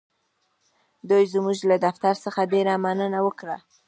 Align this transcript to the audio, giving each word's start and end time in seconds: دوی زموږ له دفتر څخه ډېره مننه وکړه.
دوی 1.09 1.23
زموږ 1.33 1.57
له 1.69 1.75
دفتر 1.85 2.13
څخه 2.25 2.49
ډېره 2.53 2.73
مننه 2.83 3.19
وکړه. 3.27 3.57